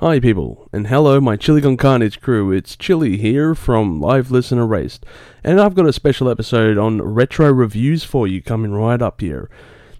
Hi, 0.00 0.18
people, 0.18 0.66
and 0.72 0.86
hello, 0.86 1.20
my 1.20 1.36
Chili 1.36 1.60
Con 1.60 1.76
Carnage 1.76 2.22
crew. 2.22 2.50
It's 2.52 2.74
Chili 2.74 3.18
here 3.18 3.54
from 3.54 4.00
Live 4.00 4.30
Listen 4.30 4.58
Erased, 4.58 5.04
and 5.44 5.60
I've 5.60 5.74
got 5.74 5.84
a 5.84 5.92
special 5.92 6.30
episode 6.30 6.78
on 6.78 7.02
retro 7.02 7.52
reviews 7.52 8.02
for 8.02 8.26
you 8.26 8.40
coming 8.40 8.72
right 8.72 9.02
up 9.02 9.20
here. 9.20 9.50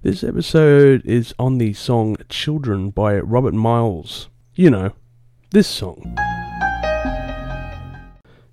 This 0.01 0.25
episode 0.25 1.05
is 1.05 1.35
on 1.39 1.59
the 1.59 1.75
song 1.75 2.17
Children 2.31 2.89
by 2.89 3.19
Robert 3.19 3.53
Miles. 3.53 4.31
You 4.55 4.71
know, 4.71 4.93
this 5.51 5.69
song. 5.69 6.17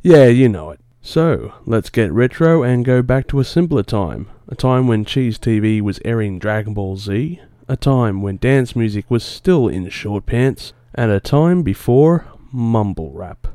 Yeah, 0.01 0.25
you 0.25 0.49
know 0.49 0.71
it. 0.71 0.81
So, 1.01 1.53
let's 1.65 1.89
get 1.89 2.11
retro 2.11 2.61
and 2.61 2.83
go 2.83 3.01
back 3.01 3.25
to 3.29 3.39
a 3.39 3.45
simpler 3.45 3.83
time. 3.83 4.29
A 4.49 4.55
time 4.55 4.85
when 4.85 5.05
Cheez 5.05 5.35
TV 5.35 5.79
was 5.79 6.01
airing 6.03 6.39
Dragon 6.39 6.73
Ball 6.73 6.97
Z. 6.97 7.39
A 7.69 7.77
time 7.77 8.21
when 8.21 8.35
dance 8.35 8.75
music 8.75 9.09
was 9.09 9.23
still 9.23 9.69
in 9.69 9.87
short 9.87 10.25
pants 10.25 10.73
at 10.97 11.11
a 11.11 11.19
time 11.19 11.61
before 11.61 12.25
mumble 12.51 13.11
rap. 13.11 13.47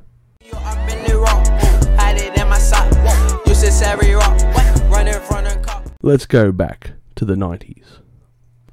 Let's 6.02 6.26
go 6.26 6.52
back 6.52 6.92
to 7.16 7.24
the 7.24 7.34
90s. 7.34 7.98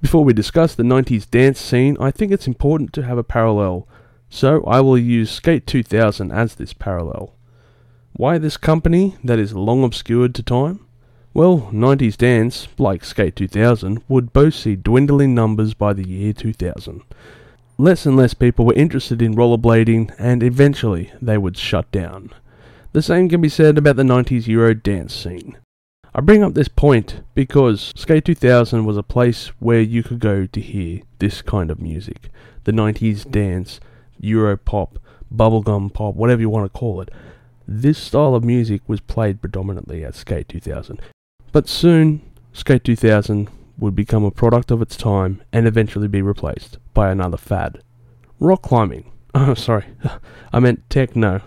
Before 0.02 0.24
we 0.24 0.34
discuss 0.34 0.76
the 0.76 0.84
90s 0.84 1.30
dance 1.30 1.60
scene, 1.60 1.98
I 2.00 2.12
think 2.12 2.32
it's 2.32 2.48
important 2.48 2.94
to 2.94 3.04
have 3.04 3.18
a 3.18 3.24
parallel, 3.24 3.88
so 4.30 4.63
I 4.66 4.82
will 4.82 4.98
use 4.98 5.32
Skate 5.32 5.66
2000 5.66 6.32
as 6.32 6.55
this 6.55 6.74
parallel. 6.74 7.34
Why 8.13 8.38
this 8.38 8.58
company 8.58 9.16
that 9.24 9.40
is 9.40 9.54
long 9.54 9.84
obscured 9.84 10.36
to 10.36 10.44
time? 10.44 10.86
Well, 11.34 11.70
90s 11.72 12.18
dance, 12.18 12.68
like 12.77 13.04
Skate 13.04 13.36
2000, 13.36 14.04
would 14.08 14.32
both 14.32 14.54
see 14.54 14.76
dwindling 14.76 15.34
numbers 15.34 15.74
by 15.74 15.93
the 15.93 16.08
year 16.08 16.34
2000 16.34 17.04
less 17.80 18.05
and 18.05 18.18
less 18.18 18.34
people 18.34 18.66
were 18.66 18.74
interested 18.74 19.22
in 19.22 19.34
rollerblading, 19.34 20.13
and 20.20 20.44
eventually 20.44 21.12
they 21.22 21.38
would 21.38 21.58
shut 21.58 21.90
down. 21.91 22.30
The 22.91 23.02
same 23.02 23.30
can 23.30 23.40
be 23.40 23.48
said 23.48 23.77
about 23.77 23.96
the 23.96 24.04
90s 24.04 24.48
Euro 24.48 24.74
dance 24.74 25.16
scene. 25.16 25.58
I 26.13 26.20
bring 26.20 26.44
up 26.44 26.55
this 26.55 26.68
point 26.68 27.21
because 27.36 27.94
Skate 27.96 28.26
2000 28.26 28.84
was 28.84 28.98
a 28.98 29.04
place 29.04 29.48
where 29.60 29.80
you 29.80 30.04
could 30.04 30.20
go 30.20 30.46
to 30.46 30.60
hear 30.60 31.04
this 31.20 31.41
kind 31.41 31.71
of 31.71 31.80
music. 31.80 32.30
The 32.66 32.74
90s 32.74 33.30
dance, 33.32 33.80
Euro 34.20 34.58
pop, 34.58 34.99
bubblegum 35.34 35.93
pop, 35.93 36.16
whatever 36.16 36.41
you 36.41 36.49
want 36.49 36.71
to 36.71 36.77
call 36.77 36.99
it. 36.99 37.10
This 37.66 37.98
style 37.98 38.36
of 38.36 38.43
music 38.43 38.82
was 38.88 38.99
played 38.99 39.40
predominantly 39.40 40.04
at 40.04 40.16
Skate 40.16 40.49
2000. 40.49 40.99
But 41.54 41.70
soon, 41.70 42.21
Skate 42.52 42.84
2000 42.84 43.48
would 43.80 43.96
become 43.96 44.24
a 44.24 44.32
product 44.32 44.72
of 44.72 44.82
its 44.82 44.96
time 44.96 45.41
and 45.52 45.68
eventually 45.68 46.08
be 46.08 46.22
replaced 46.22 46.77
by 46.94 47.12
another 47.12 47.38
fad. 47.38 47.82
Rock 48.40 48.62
climbing. 48.62 49.12
Oh, 49.36 49.54
sorry. 49.54 49.86
I 50.52 50.60
meant 50.60 50.90
techno. 50.90 51.41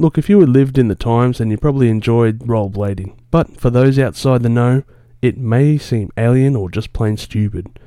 Look, 0.00 0.16
if 0.16 0.28
you 0.28 0.38
had 0.38 0.48
lived 0.48 0.78
in 0.78 0.86
the 0.86 0.94
times, 0.94 1.38
then 1.38 1.50
you 1.50 1.56
probably 1.56 1.88
enjoyed 1.88 2.38
rollerblading. 2.38 3.16
But 3.32 3.56
for 3.56 3.68
those 3.68 3.98
outside 3.98 4.44
the 4.44 4.48
know, 4.48 4.84
it 5.20 5.36
may 5.36 5.76
seem 5.76 6.10
alien 6.16 6.54
or 6.54 6.70
just 6.70 6.92
plain 6.92 7.16
stupid. 7.16 7.80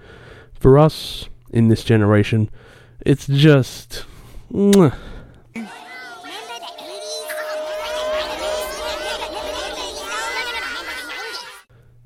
For 0.59 0.77
us, 0.77 1.29
in 1.51 1.69
this 1.69 1.85
generation, 1.85 2.49
it's 3.05 3.27
just. 3.27 4.05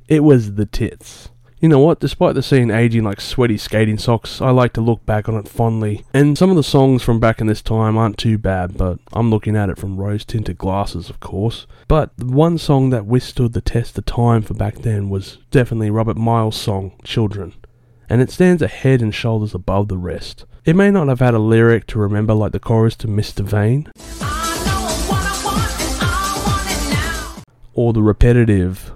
It 0.07 0.23
was 0.23 0.53
the 0.53 0.67
tits. 0.67 1.29
You 1.59 1.67
know 1.67 1.79
what, 1.79 1.99
despite 1.99 2.35
the 2.35 2.43
scene 2.43 2.69
aging 2.69 3.03
like 3.03 3.19
sweaty 3.19 3.57
skating 3.57 3.97
socks, 3.97 4.39
I 4.39 4.51
like 4.51 4.73
to 4.73 4.81
look 4.81 5.03
back 5.03 5.27
on 5.27 5.35
it 5.35 5.47
fondly. 5.47 6.05
And 6.13 6.37
some 6.37 6.51
of 6.51 6.55
the 6.55 6.63
songs 6.63 7.01
from 7.01 7.19
back 7.19 7.41
in 7.41 7.47
this 7.47 7.63
time 7.63 7.97
aren't 7.97 8.19
too 8.19 8.37
bad, 8.37 8.77
but 8.77 8.99
I'm 9.13 9.31
looking 9.31 9.55
at 9.55 9.69
it 9.69 9.79
from 9.79 9.97
rose 9.97 10.23
tinted 10.23 10.59
glasses, 10.59 11.09
of 11.09 11.19
course. 11.19 11.65
But 11.87 12.11
the 12.17 12.27
one 12.27 12.59
song 12.59 12.91
that 12.91 13.07
withstood 13.07 13.53
the 13.53 13.61
test 13.61 13.97
of 13.97 14.05
time 14.05 14.43
for 14.43 14.53
back 14.53 14.75
then 14.75 15.09
was 15.09 15.39
definitely 15.49 15.89
Robert 15.89 16.17
Miles' 16.17 16.55
song, 16.55 16.91
Children. 17.03 17.53
And 18.07 18.21
it 18.21 18.29
stands 18.29 18.61
a 18.61 18.67
head 18.67 19.01
and 19.01 19.15
shoulders 19.15 19.55
above 19.55 19.87
the 19.87 19.97
rest. 19.97 20.45
It 20.65 20.75
may 20.75 20.91
not 20.91 21.07
have 21.07 21.19
had 21.19 21.33
a 21.33 21.39
lyric 21.39 21.87
to 21.87 21.99
remember 21.99 22.35
like 22.35 22.51
the 22.51 22.59
chorus 22.59 22.95
to 22.97 23.07
Mr. 23.07 23.43
Vain, 23.43 23.91
or 27.73 27.91
the 27.91 28.03
repetitive 28.03 28.91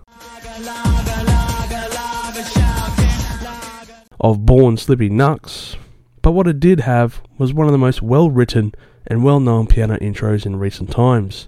of 4.19 4.46
Born 4.46 4.78
Slippy 4.78 5.09
Nuxx, 5.09 5.78
but 6.22 6.31
what 6.31 6.47
it 6.47 6.59
did 6.59 6.81
have 6.81 7.22
was 7.38 7.53
one 7.53 7.68
of 7.68 7.72
the 7.72 7.78
most 7.78 8.02
well 8.02 8.30
written 8.30 8.74
and 9.07 9.24
well 9.24 9.40
known 9.40 9.68
piano 9.68 9.97
intros 9.97 10.46
in 10.46 10.57
recent 10.57 10.91
times. 10.91 11.47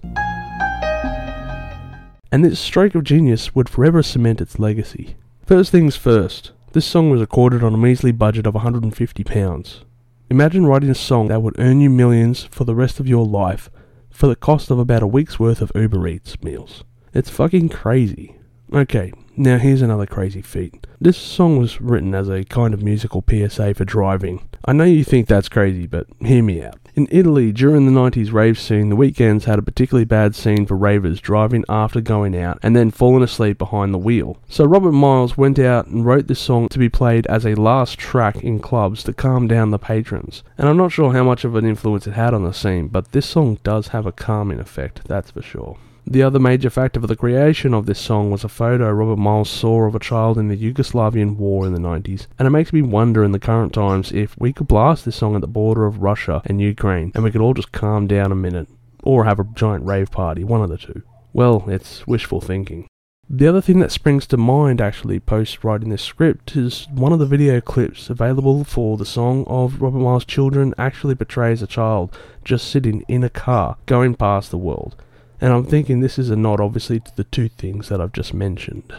And 2.32 2.46
this 2.46 2.60
stroke 2.60 2.96
of 2.96 3.04
genius 3.04 3.54
would 3.54 3.68
forever 3.68 4.02
cement 4.02 4.40
its 4.40 4.58
legacy. 4.58 5.16
First 5.46 5.72
things 5.72 5.98
first, 5.98 6.52
this 6.72 6.86
song 6.86 7.10
was 7.10 7.20
recorded 7.20 7.64
on 7.64 7.74
a 7.74 7.78
measly 7.78 8.14
budget 8.14 8.48
of 8.48 8.54
£150. 8.54 9.84
Imagine 10.30 10.66
writing 10.66 10.90
a 10.90 10.96
song 10.96 11.28
that 11.28 11.42
would 11.42 11.60
earn 11.60 11.82
you 11.82 11.90
millions 11.90 12.46
for 12.46 12.64
the 12.64 12.76
rest 12.76 13.02
of 13.02 13.08
your 13.08 13.26
life 13.26 13.70
for 14.10 14.28
the 14.28 14.36
cost 14.36 14.72
of 14.72 14.80
about 14.80 15.04
a 15.04 15.08
week's 15.08 15.40
worth 15.40 15.62
of 15.62 15.72
Uber 15.76 16.08
Eats 16.08 16.42
meals. 16.42 16.86
It's 17.14 17.30
fucking 17.30 17.70
crazy. 17.70 18.38
Okay, 18.72 19.12
now 19.36 19.58
here's 19.58 19.82
another 19.82 20.06
crazy 20.06 20.42
feat. 20.42 20.88
This 21.00 21.18
song 21.18 21.58
was 21.58 21.82
written 21.82 22.14
as 22.14 22.30
a 22.30 22.44
kind 22.44 22.74
of 22.74 22.84
musical 22.84 23.24
PSA 23.28 23.74
for 23.74 23.86
driving. 23.86 24.48
I 24.66 24.74
know 24.74 24.84
you 24.84 25.04
think 25.04 25.28
that's 25.28 25.50
crazy, 25.50 25.88
but 25.88 26.08
hear 26.20 26.44
me 26.44 26.64
out. 26.64 26.76
In 26.94 27.08
Italy, 27.10 27.54
during 27.54 27.86
the 27.86 28.00
90s 28.00 28.34
rave 28.34 28.60
scene, 28.60 28.90
the 28.90 28.96
weekends 28.98 29.46
had 29.46 29.58
a 29.58 29.62
particularly 29.64 30.04
bad 30.04 30.36
scene 30.36 30.66
for 30.66 30.76
ravers 30.76 31.22
driving 31.22 31.64
after 31.70 32.02
going 32.02 32.36
out 32.36 32.60
and 32.62 32.76
then 32.76 32.92
falling 32.92 33.24
asleep 33.24 33.58
behind 33.58 33.94
the 33.94 33.98
wheel. 33.98 34.38
So 34.50 34.66
Robert 34.66 34.92
Miles 34.92 35.38
went 35.38 35.58
out 35.58 35.88
and 35.88 36.06
wrote 36.06 36.28
this 36.28 36.40
song 36.40 36.68
to 36.68 36.80
be 36.80 36.90
played 36.90 37.26
as 37.28 37.46
a 37.46 37.56
last 37.56 37.98
track 37.98 38.44
in 38.44 38.60
clubs 38.60 39.04
to 39.04 39.14
calm 39.14 39.48
down 39.48 39.72
the 39.72 39.80
patrons. 39.80 40.44
And 40.58 40.68
I'm 40.68 40.78
not 40.78 40.92
sure 40.92 41.14
how 41.14 41.24
much 41.24 41.46
of 41.46 41.56
an 41.56 41.66
influence 41.66 42.06
it 42.08 42.14
had 42.14 42.34
on 42.34 42.44
the 42.44 42.52
scene, 42.52 42.90
but 42.90 43.14
this 43.14 43.26
song 43.26 43.58
does 43.64 43.90
have 43.90 44.06
a 44.06 44.12
calming 44.12 44.60
effect, 44.60 45.08
that's 45.08 45.32
for 45.32 45.42
sure. 45.42 45.78
The 46.08 46.24
other 46.24 46.40
major 46.40 46.70
factor 46.70 47.00
for 47.00 47.08
the 47.08 47.16
creation 47.16 47.74
of 47.74 47.86
this 47.86 48.00
song 48.00 48.32
was 48.32 48.44
a 48.44 48.50
photo 48.50 48.92
Robert 48.92 49.18
Miles 49.18 49.50
saw 49.50 49.84
of 49.84 49.96
a 49.96 50.00
child 50.00 50.38
in 50.38 50.48
the 50.48 50.58
Yugoslavian 50.58 51.38
war 51.38 51.66
in 51.66 51.74
the 51.74 51.80
90s, 51.80 52.26
and 52.40 52.48
it 52.48 52.52
makes 52.52 52.74
me 52.74 52.82
wonder 52.82 53.24
in 53.24 53.32
the 53.32 53.40
current 53.40 53.72
times 53.72 54.12
if 54.12 54.36
we 54.38 54.52
could 54.52 54.68
blast 54.68 55.06
this 55.06 55.16
song 55.16 55.36
at 55.36 55.42
the 55.42 55.48
border 55.48 55.86
of 55.86 56.02
Russia 56.02 56.42
and 56.46 56.60
Ukraine 56.60 57.12
and 57.14 57.24
we 57.24 57.32
could 57.32 57.42
all 57.42 57.54
just 57.54 57.72
calm 57.72 58.08
down 58.08 58.32
a 58.32 58.36
minute, 58.36 58.68
or 59.04 59.26
have 59.26 59.40
a 59.40 59.48
giant 59.54 59.86
rave 59.86 60.10
party, 60.12 60.44
one 60.44 60.62
of 60.62 60.70
the 60.70 60.78
two. 60.78 61.04
Well, 61.34 61.66
it's 61.68 62.06
wishful 62.08 62.42
thinking. 62.42 62.88
The 63.30 63.48
other 63.48 63.62
thing 63.62 63.80
that 63.80 63.94
springs 63.94 64.28
to 64.28 64.38
mind 64.38 64.82
actually 64.82 65.22
post 65.22 65.64
writing 65.64 65.90
this 65.90 66.02
script 66.02 66.58
is 66.58 66.88
one 66.92 67.14
of 67.14 67.20
the 67.20 67.26
video 67.26 67.62
clips 67.62 68.10
available 68.10 68.66
for 68.66 68.98
the 68.98 69.06
song 69.06 69.46
of 69.48 69.82
Robert 69.82 70.00
Miles' 70.00 70.26
Children 70.26 70.74
actually 70.78 71.16
portrays 71.16 71.62
a 71.62 71.68
child 71.68 72.18
just 72.44 72.70
sitting 72.70 73.06
in 73.08 73.24
a 73.24 73.30
car 73.30 73.78
going 73.86 74.16
past 74.16 74.52
the 74.52 74.58
world. 74.58 75.02
And 75.42 75.52
I'm 75.52 75.66
thinking 75.66 76.00
this 76.00 76.20
is 76.20 76.30
a 76.30 76.36
nod, 76.36 76.62
obviously, 76.62 77.00
to 77.00 77.16
the 77.16 77.24
two 77.24 77.50
things 77.50 77.90
that 77.90 78.00
I've 78.00 78.14
just 78.14 78.32
mentioned. 78.32 78.94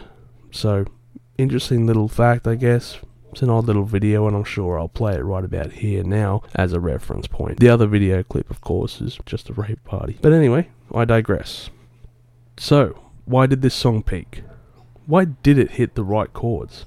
So, 0.51 0.85
interesting 1.37 1.87
little 1.87 2.09
fact, 2.09 2.45
I 2.45 2.55
guess. 2.55 2.99
It's 3.31 3.41
an 3.41 3.49
odd 3.49 3.65
little 3.65 3.85
video, 3.85 4.27
and 4.27 4.35
I'm 4.35 4.43
sure 4.43 4.77
I'll 4.77 4.89
play 4.89 5.15
it 5.15 5.23
right 5.23 5.43
about 5.43 5.71
here 5.71 6.03
now 6.03 6.43
as 6.53 6.73
a 6.73 6.81
reference 6.81 7.27
point. 7.27 7.59
The 7.59 7.69
other 7.69 7.87
video 7.87 8.21
clip, 8.23 8.51
of 8.51 8.59
course, 8.61 8.99
is 8.99 9.17
just 9.25 9.49
a 9.49 9.53
rave 9.53 9.83
party. 9.85 10.19
But 10.21 10.33
anyway, 10.33 10.69
I 10.93 11.05
digress. 11.05 11.69
So, 12.57 12.99
why 13.25 13.47
did 13.47 13.61
this 13.61 13.73
song 13.73 14.03
peak? 14.03 14.43
Why 15.05 15.25
did 15.25 15.57
it 15.57 15.71
hit 15.71 15.95
the 15.95 16.03
right 16.03 16.31
chords? 16.33 16.85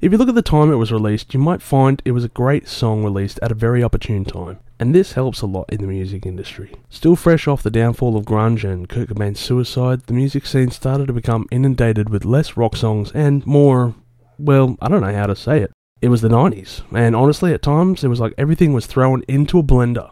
If 0.00 0.12
you 0.12 0.18
look 0.18 0.28
at 0.28 0.34
the 0.34 0.42
time 0.42 0.72
it 0.72 0.76
was 0.76 0.92
released, 0.92 1.34
you 1.34 1.40
might 1.40 1.60
find 1.60 2.00
it 2.04 2.12
was 2.12 2.24
a 2.24 2.28
great 2.28 2.68
song 2.68 3.04
released 3.04 3.38
at 3.42 3.52
a 3.52 3.56
very 3.56 3.82
opportune 3.82 4.24
time 4.24 4.58
and 4.82 4.92
this 4.92 5.12
helps 5.12 5.42
a 5.42 5.46
lot 5.46 5.72
in 5.72 5.80
the 5.80 5.86
music 5.86 6.26
industry. 6.26 6.72
Still 6.90 7.14
fresh 7.14 7.46
off 7.46 7.62
the 7.62 7.70
downfall 7.70 8.16
of 8.16 8.24
grunge 8.24 8.68
and 8.68 8.88
Kurt 8.88 9.10
Cobain's 9.10 9.38
suicide, 9.38 10.00
the 10.06 10.12
music 10.12 10.44
scene 10.44 10.72
started 10.72 11.06
to 11.06 11.12
become 11.12 11.46
inundated 11.52 12.10
with 12.10 12.24
less 12.24 12.56
rock 12.56 12.74
songs 12.74 13.12
and 13.12 13.46
more, 13.46 13.94
well, 14.40 14.76
I 14.82 14.88
don't 14.88 15.00
know 15.00 15.14
how 15.14 15.26
to 15.26 15.36
say 15.36 15.60
it. 15.60 15.70
It 16.00 16.08
was 16.08 16.20
the 16.20 16.28
90s, 16.28 16.82
and 16.92 17.14
honestly, 17.14 17.52
at 17.52 17.62
times, 17.62 18.02
it 18.02 18.08
was 18.08 18.18
like 18.18 18.34
everything 18.36 18.72
was 18.72 18.86
thrown 18.86 19.22
into 19.28 19.60
a 19.60 19.62
blender. 19.62 20.10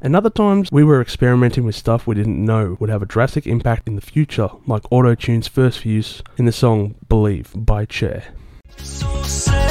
And 0.00 0.14
other 0.14 0.30
times, 0.30 0.70
we 0.70 0.84
were 0.84 1.02
experimenting 1.02 1.64
with 1.64 1.74
stuff 1.74 2.06
we 2.06 2.14
didn't 2.14 2.44
know 2.44 2.76
would 2.78 2.90
have 2.90 3.02
a 3.02 3.06
drastic 3.06 3.44
impact 3.48 3.88
in 3.88 3.96
the 3.96 4.00
future, 4.00 4.50
like 4.68 4.84
auto 4.92 5.16
tune's 5.16 5.48
first 5.48 5.84
use 5.84 6.22
in 6.36 6.44
the 6.44 6.52
song 6.52 6.94
Believe 7.08 7.50
by 7.56 7.88
Cher. 7.90 8.22
So 8.76 9.61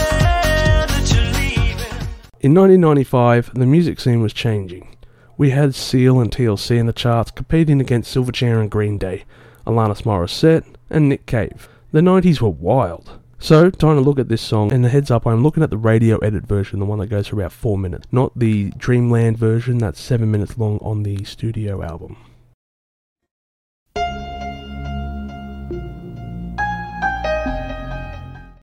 in 2.41 2.55
1995, 2.55 3.51
the 3.53 3.67
music 3.67 3.99
scene 3.99 4.19
was 4.19 4.33
changing. 4.33 4.97
We 5.37 5.51
had 5.51 5.75
Seal 5.75 6.19
and 6.19 6.31
TLC 6.31 6.75
in 6.75 6.87
the 6.87 6.93
charts 6.93 7.29
competing 7.29 7.79
against 7.79 8.15
Silverchair 8.15 8.59
and 8.59 8.71
Green 8.71 8.97
Day, 8.97 9.25
Alanis 9.67 10.01
Morissette, 10.01 10.65
and 10.89 11.07
Nick 11.07 11.27
Cave. 11.27 11.69
The 11.91 12.01
90s 12.01 12.41
were 12.41 12.49
wild. 12.49 13.19
So, 13.37 13.69
time 13.69 13.95
to 13.95 14.01
look 14.01 14.17
at 14.17 14.27
this 14.27 14.41
song, 14.41 14.73
and 14.73 14.83
the 14.83 14.89
heads 14.89 15.11
up, 15.11 15.27
I'm 15.27 15.43
looking 15.43 15.61
at 15.61 15.69
the 15.69 15.77
radio 15.77 16.17
edit 16.17 16.47
version, 16.47 16.79
the 16.79 16.85
one 16.85 16.97
that 16.97 17.07
goes 17.07 17.27
for 17.27 17.35
about 17.35 17.51
4 17.51 17.77
minutes, 17.77 18.07
not 18.11 18.37
the 18.37 18.71
Dreamland 18.71 19.37
version 19.37 19.77
that's 19.77 20.01
7 20.01 20.29
minutes 20.29 20.57
long 20.57 20.79
on 20.79 21.03
the 21.03 21.23
studio 21.23 21.83
album. 21.83 22.17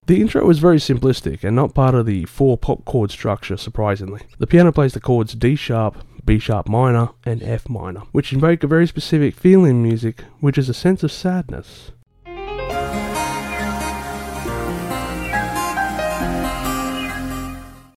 The 0.08 0.22
intro 0.22 0.48
is 0.48 0.58
very 0.58 0.78
simplistic 0.78 1.44
and 1.44 1.54
not 1.54 1.74
part 1.74 1.94
of 1.94 2.06
the 2.06 2.24
four 2.24 2.56
pop 2.56 2.86
chord 2.86 3.10
structure, 3.10 3.58
surprisingly. 3.58 4.22
The 4.38 4.46
piano 4.46 4.72
plays 4.72 4.94
the 4.94 5.00
chords 5.00 5.34
D 5.34 5.54
sharp, 5.54 6.02
B 6.24 6.38
sharp 6.38 6.66
minor, 6.66 7.10
and 7.26 7.42
F 7.42 7.68
minor, 7.68 8.04
which 8.12 8.32
invoke 8.32 8.62
a 8.62 8.66
very 8.66 8.86
specific 8.86 9.34
feeling 9.34 9.72
in 9.72 9.82
music, 9.82 10.22
which 10.40 10.56
is 10.56 10.70
a 10.70 10.72
sense 10.72 11.02
of 11.02 11.12
sadness. 11.12 11.90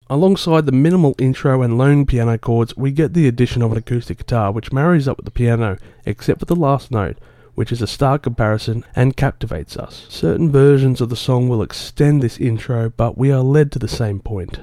Alongside 0.09 0.65
the 0.65 0.73
minimal 0.73 1.15
intro 1.17 1.61
and 1.61 1.77
lone 1.77 2.05
piano 2.05 2.37
chords, 2.37 2.75
we 2.75 2.91
get 2.91 3.13
the 3.13 3.29
addition 3.29 3.61
of 3.61 3.71
an 3.71 3.77
acoustic 3.77 4.17
guitar, 4.17 4.51
which 4.51 4.73
marries 4.73 5.07
up 5.07 5.15
with 5.15 5.23
the 5.23 5.31
piano, 5.31 5.77
except 6.05 6.39
for 6.39 6.45
the 6.45 6.57
last 6.57 6.91
note, 6.91 7.17
which 7.55 7.71
is 7.71 7.81
a 7.81 7.87
stark 7.87 8.23
comparison 8.23 8.83
and 8.95 9.17
captivates 9.17 9.77
us. 9.77 10.05
Certain 10.09 10.51
versions 10.51 11.01
of 11.01 11.09
the 11.09 11.15
song 11.15 11.49
will 11.49 11.61
extend 11.61 12.21
this 12.21 12.39
intro, 12.39 12.89
but 12.89 13.17
we 13.17 13.31
are 13.31 13.41
led 13.43 13.71
to 13.71 13.79
the 13.79 13.87
same 13.87 14.19
point. 14.19 14.59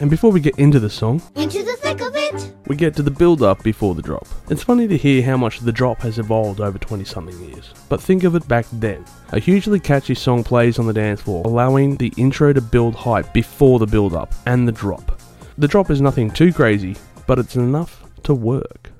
And 0.00 0.08
before 0.08 0.32
we 0.32 0.40
get 0.40 0.58
into 0.58 0.80
the 0.80 0.88
song, 0.88 1.20
Into 1.36 1.62
the 1.62 1.76
thick 1.76 2.00
of 2.00 2.12
it. 2.16 2.52
we 2.68 2.74
get 2.74 2.96
to 2.96 3.02
the 3.02 3.10
build 3.10 3.42
up 3.42 3.62
before 3.62 3.94
the 3.94 4.00
drop. 4.00 4.26
It's 4.48 4.62
funny 4.62 4.88
to 4.88 4.96
hear 4.96 5.22
how 5.22 5.36
much 5.36 5.60
the 5.60 5.72
drop 5.72 6.00
has 6.00 6.18
evolved 6.18 6.58
over 6.60 6.78
20 6.78 7.04
something 7.04 7.38
years. 7.46 7.74
But 7.90 8.00
think 8.00 8.24
of 8.24 8.34
it 8.34 8.48
back 8.48 8.64
then. 8.72 9.04
A 9.32 9.38
hugely 9.38 9.78
catchy 9.78 10.14
song 10.14 10.42
plays 10.42 10.78
on 10.78 10.86
the 10.86 10.94
dance 10.94 11.20
floor, 11.20 11.42
allowing 11.44 11.96
the 11.96 12.14
intro 12.16 12.54
to 12.54 12.62
build 12.62 12.94
hype 12.94 13.30
before 13.34 13.78
the 13.78 13.86
build 13.86 14.14
up 14.14 14.32
and 14.46 14.66
the 14.66 14.72
drop. 14.72 15.19
The 15.60 15.68
drop 15.68 15.90
is 15.90 16.00
nothing 16.00 16.30
too 16.30 16.54
crazy, 16.54 16.96
but 17.26 17.38
it's 17.38 17.54
enough 17.54 18.02
to 18.22 18.32
work. 18.32 18.90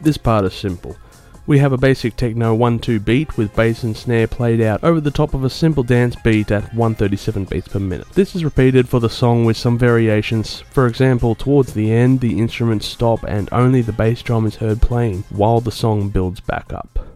This 0.00 0.16
part 0.16 0.44
is 0.44 0.54
simple. 0.54 0.94
We 1.48 1.58
have 1.58 1.72
a 1.72 1.76
basic 1.76 2.14
techno 2.14 2.54
1 2.54 2.78
2 2.78 3.00
beat 3.00 3.36
with 3.36 3.56
bass 3.56 3.82
and 3.82 3.96
snare 3.96 4.28
played 4.28 4.60
out 4.60 4.84
over 4.84 5.00
the 5.00 5.10
top 5.10 5.34
of 5.34 5.42
a 5.42 5.50
simple 5.50 5.82
dance 5.82 6.14
beat 6.14 6.52
at 6.52 6.72
137 6.74 7.46
beats 7.46 7.66
per 7.66 7.80
minute. 7.80 8.06
This 8.12 8.36
is 8.36 8.44
repeated 8.44 8.88
for 8.88 9.00
the 9.00 9.10
song 9.10 9.46
with 9.46 9.56
some 9.56 9.76
variations. 9.76 10.60
For 10.70 10.86
example, 10.86 11.34
towards 11.34 11.72
the 11.72 11.90
end, 11.90 12.20
the 12.20 12.38
instruments 12.38 12.86
stop 12.86 13.24
and 13.24 13.48
only 13.50 13.82
the 13.82 13.92
bass 13.92 14.22
drum 14.22 14.46
is 14.46 14.54
heard 14.54 14.80
playing 14.80 15.24
while 15.30 15.60
the 15.60 15.72
song 15.72 16.08
builds 16.08 16.38
back 16.38 16.72
up. 16.72 17.15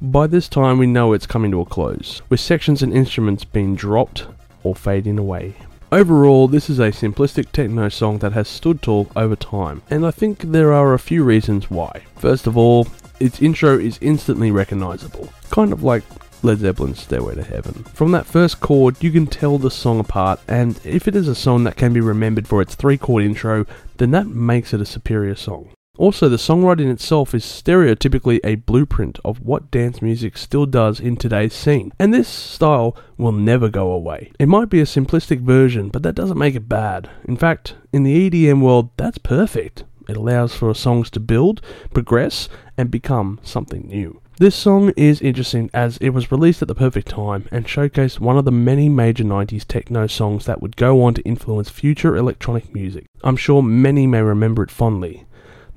By 0.00 0.28
this 0.28 0.48
time, 0.48 0.78
we 0.78 0.86
know 0.86 1.12
it's 1.12 1.26
coming 1.26 1.50
to 1.50 1.60
a 1.60 1.64
close, 1.64 2.22
with 2.28 2.38
sections 2.38 2.84
and 2.84 2.92
instruments 2.92 3.42
being 3.44 3.74
dropped 3.74 4.28
or 4.62 4.76
fading 4.76 5.18
away. 5.18 5.56
Overall, 5.90 6.46
this 6.46 6.70
is 6.70 6.78
a 6.78 6.92
simplistic 6.92 7.50
techno 7.50 7.88
song 7.88 8.18
that 8.18 8.32
has 8.32 8.46
stood 8.46 8.80
tall 8.80 9.10
over 9.16 9.34
time, 9.34 9.82
and 9.90 10.06
I 10.06 10.12
think 10.12 10.38
there 10.38 10.72
are 10.72 10.94
a 10.94 11.00
few 11.00 11.24
reasons 11.24 11.68
why. 11.68 12.04
First 12.14 12.46
of 12.46 12.56
all, 12.56 12.86
its 13.18 13.42
intro 13.42 13.76
is 13.76 13.98
instantly 14.00 14.52
recognizable, 14.52 15.32
kind 15.50 15.72
of 15.72 15.82
like 15.82 16.04
Led 16.44 16.58
Zeppelin's 16.58 17.00
Stairway 17.00 17.34
to 17.34 17.42
Heaven. 17.42 17.82
From 17.92 18.12
that 18.12 18.26
first 18.26 18.60
chord, 18.60 19.02
you 19.02 19.10
can 19.10 19.26
tell 19.26 19.58
the 19.58 19.68
song 19.68 19.98
apart, 19.98 20.38
and 20.46 20.78
if 20.84 21.08
it 21.08 21.16
is 21.16 21.26
a 21.26 21.34
song 21.34 21.64
that 21.64 21.76
can 21.76 21.92
be 21.92 22.00
remembered 22.00 22.46
for 22.46 22.62
its 22.62 22.76
three 22.76 22.98
chord 22.98 23.24
intro, 23.24 23.66
then 23.96 24.12
that 24.12 24.28
makes 24.28 24.72
it 24.72 24.80
a 24.80 24.86
superior 24.86 25.34
song. 25.34 25.70
Also, 25.98 26.28
the 26.28 26.36
songwriting 26.36 26.92
itself 26.92 27.34
is 27.34 27.44
stereotypically 27.44 28.38
a 28.44 28.54
blueprint 28.54 29.18
of 29.24 29.40
what 29.40 29.68
dance 29.72 30.00
music 30.00 30.38
still 30.38 30.64
does 30.64 31.00
in 31.00 31.16
today's 31.16 31.52
scene, 31.52 31.92
and 31.98 32.14
this 32.14 32.28
style 32.28 32.96
will 33.16 33.32
never 33.32 33.68
go 33.68 33.90
away. 33.90 34.30
It 34.38 34.46
might 34.46 34.68
be 34.68 34.80
a 34.80 34.84
simplistic 34.84 35.40
version, 35.40 35.88
but 35.88 36.04
that 36.04 36.14
doesn't 36.14 36.38
make 36.38 36.54
it 36.54 36.68
bad. 36.68 37.10
In 37.24 37.36
fact, 37.36 37.74
in 37.92 38.04
the 38.04 38.30
EDM 38.30 38.60
world, 38.60 38.90
that's 38.96 39.18
perfect. 39.18 39.82
It 40.08 40.16
allows 40.16 40.54
for 40.54 40.72
songs 40.72 41.10
to 41.10 41.20
build, 41.20 41.60
progress, 41.92 42.48
and 42.76 42.92
become 42.92 43.40
something 43.42 43.88
new. 43.88 44.20
This 44.38 44.54
song 44.54 44.92
is 44.96 45.20
interesting 45.20 45.68
as 45.74 45.96
it 45.96 46.10
was 46.10 46.30
released 46.30 46.62
at 46.62 46.68
the 46.68 46.76
perfect 46.76 47.08
time 47.08 47.48
and 47.50 47.66
showcased 47.66 48.20
one 48.20 48.38
of 48.38 48.44
the 48.44 48.52
many 48.52 48.88
major 48.88 49.24
90s 49.24 49.64
techno 49.64 50.06
songs 50.06 50.44
that 50.44 50.62
would 50.62 50.76
go 50.76 51.02
on 51.02 51.14
to 51.14 51.22
influence 51.22 51.70
future 51.70 52.14
electronic 52.14 52.72
music. 52.72 53.06
I'm 53.24 53.36
sure 53.36 53.64
many 53.64 54.06
may 54.06 54.22
remember 54.22 54.62
it 54.62 54.70
fondly. 54.70 55.24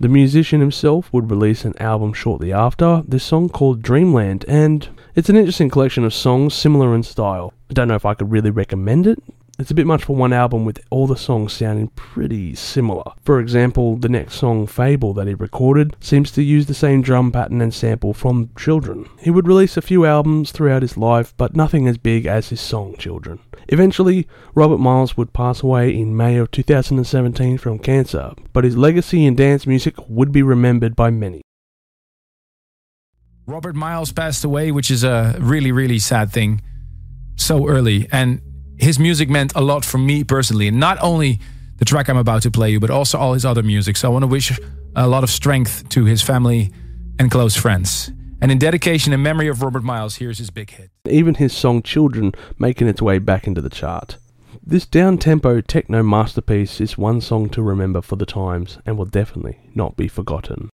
The 0.01 0.09
musician 0.09 0.61
himself 0.61 1.13
would 1.13 1.29
release 1.29 1.63
an 1.63 1.79
album 1.79 2.11
shortly 2.13 2.51
after, 2.51 3.03
this 3.07 3.23
song 3.23 3.49
called 3.49 3.83
Dreamland, 3.83 4.43
and 4.47 4.89
it's 5.13 5.29
an 5.29 5.35
interesting 5.35 5.69
collection 5.69 6.03
of 6.03 6.11
songs 6.11 6.55
similar 6.55 6.95
in 6.95 7.03
style. 7.03 7.53
I 7.69 7.73
don't 7.73 7.87
know 7.87 7.93
if 7.93 8.03
I 8.03 8.15
could 8.15 8.31
really 8.31 8.49
recommend 8.49 9.05
it. 9.05 9.19
It's 9.61 9.69
a 9.69 9.75
bit 9.75 9.85
much 9.85 10.05
for 10.05 10.15
one 10.15 10.33
album 10.33 10.65
with 10.65 10.79
all 10.89 11.05
the 11.05 11.15
songs 11.15 11.53
sounding 11.53 11.89
pretty 11.89 12.55
similar. 12.55 13.03
For 13.21 13.39
example, 13.39 13.95
the 13.95 14.09
next 14.09 14.33
song, 14.33 14.65
Fable, 14.65 15.13
that 15.13 15.27
he 15.27 15.35
recorded, 15.35 15.95
seems 15.99 16.31
to 16.31 16.41
use 16.41 16.65
the 16.65 16.73
same 16.73 17.03
drum 17.03 17.31
pattern 17.31 17.61
and 17.61 17.71
sample 17.71 18.15
from 18.15 18.49
Children. 18.57 19.07
He 19.19 19.29
would 19.29 19.47
release 19.47 19.77
a 19.77 19.83
few 19.83 20.03
albums 20.03 20.51
throughout 20.51 20.81
his 20.81 20.97
life, 20.97 21.35
but 21.37 21.55
nothing 21.55 21.87
as 21.87 21.99
big 21.99 22.25
as 22.25 22.49
his 22.49 22.59
song, 22.59 22.95
Children. 22.97 23.37
Eventually, 23.67 24.27
Robert 24.55 24.79
Miles 24.79 25.15
would 25.15 25.31
pass 25.31 25.61
away 25.61 25.95
in 25.95 26.17
May 26.17 26.37
of 26.37 26.49
2017 26.49 27.59
from 27.59 27.77
cancer, 27.77 28.33
but 28.53 28.63
his 28.63 28.75
legacy 28.75 29.27
in 29.27 29.35
dance 29.35 29.67
music 29.67 29.93
would 30.09 30.31
be 30.31 30.41
remembered 30.41 30.95
by 30.95 31.11
many. 31.11 31.43
Robert 33.45 33.75
Miles 33.75 34.11
passed 34.11 34.43
away, 34.43 34.71
which 34.71 34.89
is 34.89 35.03
a 35.03 35.35
really, 35.39 35.71
really 35.71 35.99
sad 35.99 36.31
thing 36.31 36.63
so 37.35 37.67
early. 37.67 38.07
And 38.11 38.41
his 38.81 38.97
music 38.97 39.29
meant 39.29 39.53
a 39.55 39.61
lot 39.61 39.85
for 39.85 39.99
me 39.99 40.23
personally. 40.23 40.67
And 40.67 40.79
not 40.79 40.97
only 41.01 41.39
the 41.77 41.85
track 41.85 42.09
I'm 42.09 42.17
about 42.17 42.41
to 42.43 42.51
play 42.51 42.71
you, 42.71 42.79
but 42.79 42.89
also 42.89 43.17
all 43.17 43.33
his 43.33 43.45
other 43.45 43.63
music. 43.63 43.95
So 43.95 44.09
I 44.09 44.11
want 44.11 44.23
to 44.23 44.27
wish 44.27 44.59
a 44.95 45.07
lot 45.07 45.23
of 45.23 45.29
strength 45.29 45.87
to 45.89 46.05
his 46.05 46.21
family 46.21 46.71
and 47.19 47.29
close 47.29 47.55
friends. 47.55 48.11
And 48.41 48.51
in 48.51 48.57
dedication 48.57 49.13
and 49.13 49.21
memory 49.21 49.47
of 49.47 49.61
Robert 49.61 49.83
Miles, 49.83 50.15
here's 50.15 50.39
his 50.39 50.49
big 50.49 50.71
hit. 50.71 50.89
Even 51.07 51.35
his 51.35 51.53
song 51.53 51.83
Children 51.83 52.33
making 52.57 52.87
its 52.87 53.01
way 53.01 53.19
back 53.19 53.45
into 53.45 53.61
the 53.61 53.69
chart. 53.69 54.17
This 54.63 54.87
down 54.87 55.19
tempo 55.19 55.61
techno 55.61 56.01
masterpiece 56.01 56.81
is 56.81 56.97
one 56.97 57.21
song 57.21 57.49
to 57.49 57.61
remember 57.61 58.01
for 58.01 58.15
the 58.15 58.25
times 58.25 58.79
and 58.85 58.97
will 58.97 59.05
definitely 59.05 59.59
not 59.75 59.95
be 59.95 60.07
forgotten. 60.07 60.69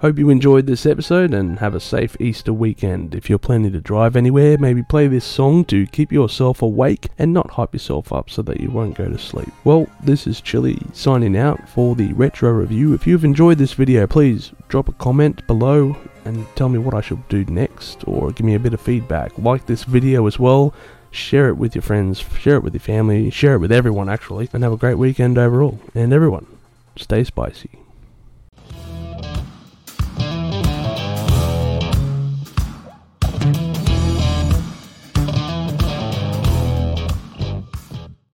Hope 0.00 0.16
you 0.16 0.30
enjoyed 0.30 0.68
this 0.68 0.86
episode 0.86 1.34
and 1.34 1.58
have 1.58 1.74
a 1.74 1.80
safe 1.80 2.16
Easter 2.20 2.52
weekend. 2.52 3.16
If 3.16 3.28
you're 3.28 3.36
planning 3.36 3.72
to 3.72 3.80
drive 3.80 4.14
anywhere, 4.14 4.56
maybe 4.56 4.80
play 4.80 5.08
this 5.08 5.24
song 5.24 5.64
to 5.64 5.88
keep 5.88 6.12
yourself 6.12 6.62
awake 6.62 7.08
and 7.18 7.32
not 7.32 7.50
hype 7.50 7.72
yourself 7.72 8.12
up 8.12 8.30
so 8.30 8.42
that 8.42 8.60
you 8.60 8.70
won't 8.70 8.96
go 8.96 9.08
to 9.08 9.18
sleep. 9.18 9.48
Well, 9.64 9.88
this 10.00 10.28
is 10.28 10.40
Chili 10.40 10.78
signing 10.92 11.36
out 11.36 11.68
for 11.68 11.96
the 11.96 12.12
retro 12.12 12.52
review. 12.52 12.94
If 12.94 13.08
you've 13.08 13.24
enjoyed 13.24 13.58
this 13.58 13.72
video, 13.72 14.06
please 14.06 14.52
drop 14.68 14.88
a 14.88 14.92
comment 14.92 15.44
below 15.48 15.96
and 16.24 16.46
tell 16.54 16.68
me 16.68 16.78
what 16.78 16.94
I 16.94 17.00
should 17.00 17.28
do 17.28 17.44
next 17.46 18.06
or 18.06 18.30
give 18.30 18.46
me 18.46 18.54
a 18.54 18.60
bit 18.60 18.74
of 18.74 18.80
feedback. 18.80 19.36
Like 19.36 19.66
this 19.66 19.82
video 19.82 20.28
as 20.28 20.38
well. 20.38 20.72
Share 21.10 21.48
it 21.48 21.56
with 21.56 21.74
your 21.74 21.82
friends, 21.82 22.24
share 22.38 22.54
it 22.54 22.62
with 22.62 22.74
your 22.74 22.80
family, 22.80 23.30
share 23.30 23.54
it 23.54 23.58
with 23.58 23.72
everyone 23.72 24.08
actually, 24.08 24.48
and 24.52 24.62
have 24.62 24.72
a 24.72 24.76
great 24.76 24.94
weekend 24.94 25.38
overall. 25.38 25.80
And 25.92 26.12
everyone, 26.12 26.46
stay 26.94 27.24
spicy. 27.24 27.70